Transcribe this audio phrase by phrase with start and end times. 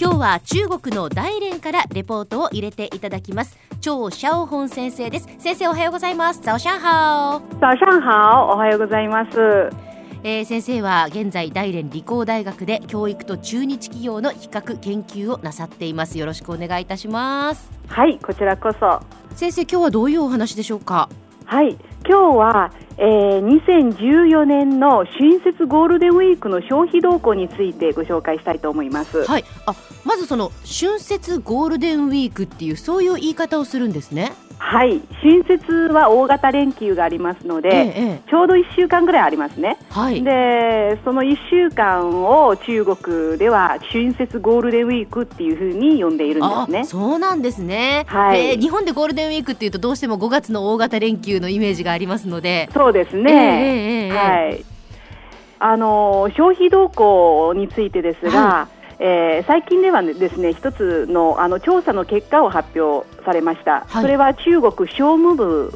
[0.00, 3.58] 今日は中国の大連からレポートを入れていただきます。
[3.82, 5.28] 張シャオホン先生です。
[5.38, 6.40] 先生おはようございます。
[6.42, 9.68] 早上好早上好おはようございます。
[10.22, 16.18] えー、先生は現在大連理工大学で教育と中日企業の比較研究をなさっています。
[16.18, 17.70] よろしくお願いいたします。
[17.86, 19.00] はいこちらこそ。
[19.36, 21.10] 先生今日はどういうお話でしょうか？
[21.44, 21.76] はい
[22.06, 29.24] 今日は、えー、2014年の春節ゴールデンウィークの消費動向についてご紹介したいと思います。
[29.24, 34.32] はい、あまずその春節ゴールデンウィークっていうそういう言い方をするんですね。
[34.62, 35.00] はい。
[35.22, 46.84] 春節は大型連休がありますので、ええ、ちょうど1週間ぐらいありますね、はい、でその1週間を中国では春節ゴールデンウィークっていうふうに呼んでいるんですね。
[46.84, 52.68] そうなんですね、はい、えー、日本でゴールデンウィークっていうとどうしても5月の大型連休のイメージがありますので。
[52.72, 54.64] そうですね、えー、はい。
[55.58, 65.72] あの消費動向についてですが、はいえー、最近ではですね一つのあの調査の結果を発表されました、はい、それは中国商務部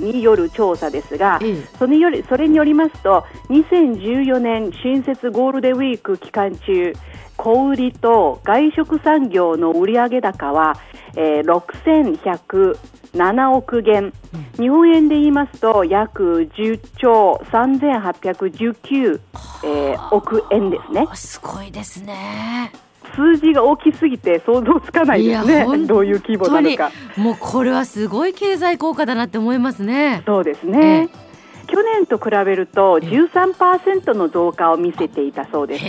[0.00, 6.92] による調査ですが、ええ、それによりそれによりますと2014年春節ゴールデンウィーク期間中
[7.44, 10.72] 小売と外食産業の売上高は、
[11.14, 12.76] えー、
[13.12, 14.12] 6107億元、うん、
[14.62, 19.20] 日本円で言いますと約10兆3819、
[19.62, 21.06] えー、億円ですね。
[21.12, 22.72] すごいですね。
[23.14, 26.90] 数字が大きすぎて想像つかないですね、どういう規模なのか。
[27.18, 30.22] もうこれはすごい経済効果だなって思いますね。
[30.24, 31.10] そうですね。
[31.66, 35.84] 去年と比べると13%の増加を見せていたそうです。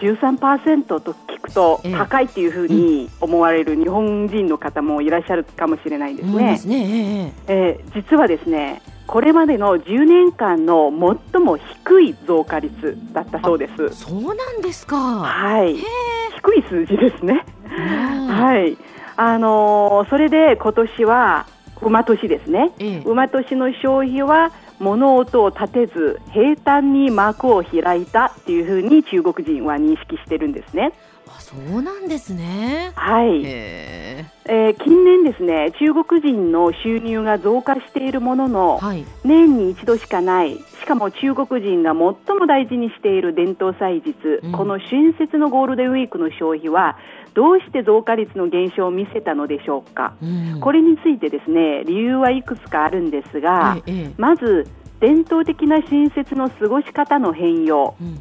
[0.00, 6.56] 13%と聞くと高いっていうふうに思われる日本人の方もいらっしゃるかもしれないですね。
[6.58, 10.90] すねえー、実はですねこれまでの10年間の
[11.32, 13.88] 最も低い増加率だったそうです。
[13.88, 14.96] そうなんですか。
[14.96, 15.76] はい。
[15.76, 17.44] 低い数字ですね。
[17.66, 18.76] はい。
[19.16, 21.46] あのー、それで今年は
[21.80, 22.72] 馬年ですね。
[22.78, 30.92] ええ、馬年の消費は物音を立てず平坦に幕を開いたっていうふうに中国人は認識してるんですね。
[31.36, 32.92] あそうなんですね。
[32.94, 33.42] はい。
[33.44, 41.96] えー、近年ですね、中国人の収入が増加しているものの、はい、年に一度しかない、しかも中国人が最
[42.36, 46.96] も大事にしている伝統祭日、うん、この春節のゴールデンウィークの消費は、
[47.34, 50.14] どうして増加率の減少を見せたのでしょうか。
[50.22, 54.66] うん、これについてですね、理由はいくつかあるんですが、ええ、まず
[55.00, 58.18] 伝統的な春節の過ごし方の変容、うん、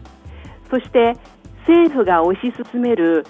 [0.69, 1.15] そして
[1.67, 3.25] 政府が推し進める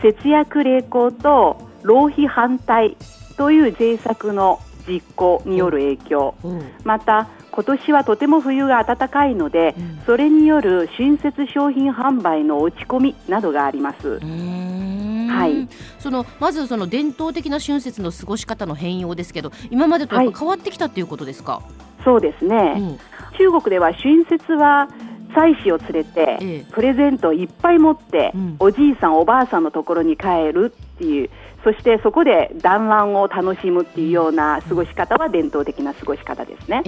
[0.00, 2.96] 節約励行と浪費反対
[3.36, 14.20] という政策の実行による影響、うん、また今年はとても冬が暖かいので、うん、それによる春節商品販売の落ち込みなどがあります。
[14.20, 15.68] はい、
[15.98, 21.62] そのまずその伝統的な春節の過ごし方の変容ですけど今までとやっぱ変わってきたということですか、は
[22.00, 22.98] い、そうですね、うん、
[23.38, 24.88] 中国では春節は
[25.34, 31.30] 妻子を連れて、プレゼントをいっぱい持って、おじいさん、おばあさんのところに帰るっていう、
[31.64, 36.82] そしてそこで団らんを楽しむっていうような過ごし方は伝統的な過ごし方ですね。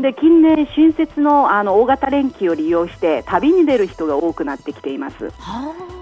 [0.00, 5.30] で近年、春節のあの大型連休を利用して旅に出る人が多くなってきています。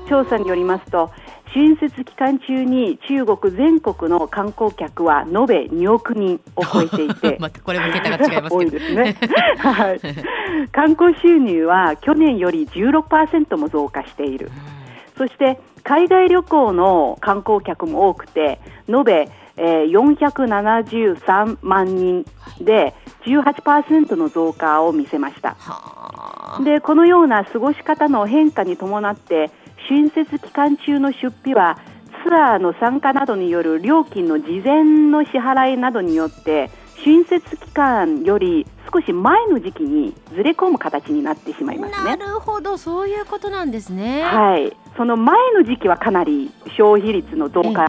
[0.08, 1.10] 調査によりますと
[1.52, 7.36] 春節期間中に中国全国の観光客は延べ2億人を超えていて。
[7.40, 9.16] またこれも桁が違います多いですね、
[9.58, 10.00] はい、
[10.70, 14.50] 観光収入は去年より16%も増加している、
[15.16, 22.24] そして海外旅行の観光客も多くて延べ、えー、473万人
[22.60, 22.94] で
[23.24, 25.56] 18%の増加を見せました
[26.64, 29.50] でこのような過ごし方の変化に伴って
[29.88, 31.78] 春節期間中の出費は
[32.24, 36.70] ツアーの参加などによる料金の事前の支払いなどによって
[37.02, 42.16] 春節期間より少し前の時期にずれ込む形になってしまいますね。
[42.16, 44.22] なるほど、そういうことなんですね。
[44.22, 47.88] はい、その前の時期はかなり消費率の増加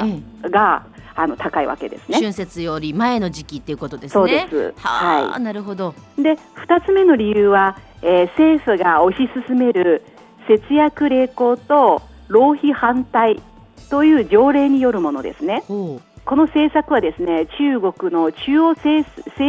[0.50, 2.18] が、ええあの高いわけですね。
[2.18, 4.12] 春節より前の時期っていうことですね。
[4.14, 4.74] そうです。
[4.78, 5.42] はい。
[5.42, 5.94] なるほど。
[6.18, 10.04] で、二つ目の理由は、えー、政府が推し進める
[10.48, 13.42] 節約励行と浪費反対
[13.90, 15.64] という条例によるものですね。
[15.68, 19.04] この政策はですね中国の中央政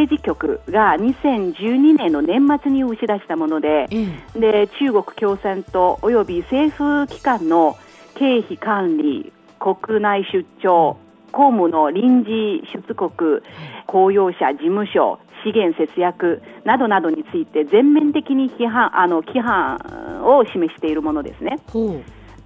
[0.08, 7.76] 治局が2012年の年末に打ち出したものでうん、で中国共産党および政府機関の
[8.14, 10.96] 経費管理、国内出張、
[11.32, 13.40] 公務の臨時出国、
[13.86, 19.78] 公用車、事務所、資源節約などなどについて全面的に批判あの規範
[20.24, 21.58] を示しているものですね。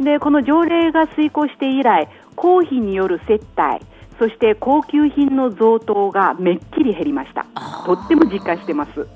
[0.00, 3.84] でこの条例が遂行して以来公費による接待
[4.18, 7.46] そして高級品の贈答がめっきり減りました。
[7.84, 9.06] とっても実感してます。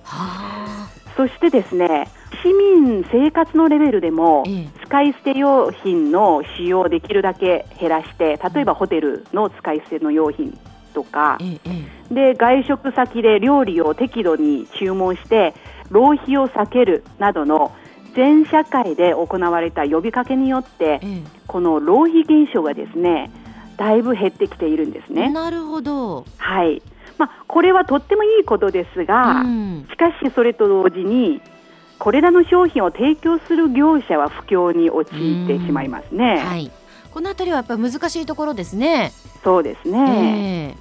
[1.16, 2.08] そしてですね
[2.42, 4.44] 市民生活のレベルでも、
[4.84, 10.58] 使い捨て用品の使用できるだけ減らして例えばホテルの使い捨ての用品
[10.94, 11.38] とか、
[12.10, 15.54] で外食先で料理を適度に注文して
[15.90, 17.72] 浪費を避けるなどの
[18.14, 21.00] 全社会で行われた呼びかけによって、
[21.46, 23.30] この浪費現象がですね
[23.76, 25.30] だいぶ減ってきているんですね。
[25.30, 26.82] なるほど、はい。
[27.16, 31.42] まあ、これはとってもいいことですが、うん、しかしそれと同時に
[32.00, 36.38] これらの商品を提供する業者は不況に陥ってしまいますね。
[36.38, 36.70] はい、
[37.12, 39.12] このあたりはやっぱり難しいところですね。
[39.44, 40.76] そうですね。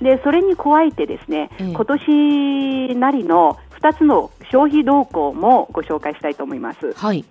[0.00, 6.92] えー、でそれに加えてですね、えー、今年なりの2つの消費動向もご紹介したいと思います。
[6.94, 7.24] はい、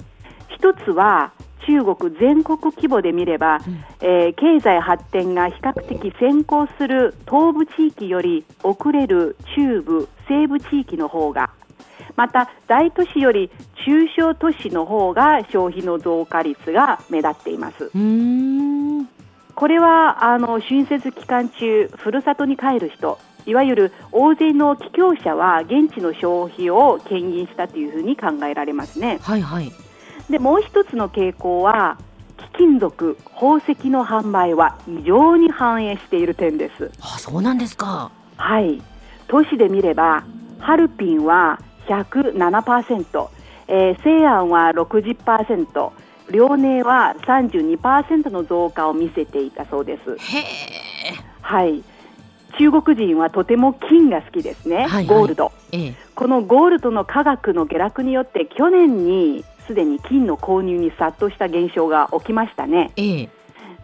[0.57, 1.33] 1つは
[1.67, 11.49] 中国全国規模で見れば、うん、えー、経済発展が比較的先行する東部地域より遅れる中部西部地域の方が
[12.15, 13.50] また大都市より
[13.85, 17.91] 中小都市の方が消費の増加率が目立っています。
[19.56, 29.19] これはあの春節期間中ふるさとに帰る人いわゆる大勢の帰郷者は現地の消費を牽引したというふうに考えられますね。
[29.21, 29.71] はいはい、
[30.29, 31.97] でもう一つの傾向は
[32.38, 36.91] 貴金属宝石の販売は異常に反映している点です。
[37.00, 38.12] あそうなんですか。
[38.38, 38.81] はい。
[39.27, 40.23] 都市で見れば
[40.59, 43.29] ハルピンは107%、
[43.67, 45.91] えー、西安は60%
[46.31, 50.17] 遼寧は32%の増加を見せていたそうです。
[51.41, 51.83] はい。
[52.57, 63.29] 中国人はとても金が好きですね、はいはい、ゴールド、ええ、このゴールドの価格の下落によって去年にすでに金の購入に殺到した現象が起きましたね、ええ、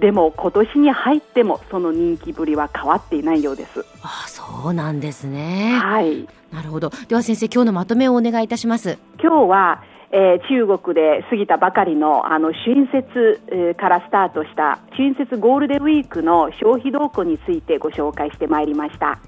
[0.01, 3.85] でも今年に入ってもその人気ぶりは変わっていないようです。
[4.01, 5.79] あそうなんですね。
[5.81, 6.27] はい。
[6.51, 6.91] なるほど。
[7.07, 8.97] では先生今日のまとめをお願いいたします。
[9.21, 9.83] 今日は
[10.13, 19.19] えー、中国で過ぎたばかりのあの春節、えー、からスタートした春節ゴールデンウィークの消費動向についてご紹介してまいりました。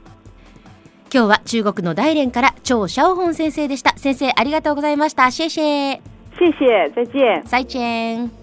[1.14, 3.98] 今日は中国の大連から張シャオホン先生でした。
[3.98, 5.32] 先生ありがとうございました。
[5.32, 6.02] シェシェ。
[6.38, 7.44] 谢谢再见。
[7.46, 8.43] 再见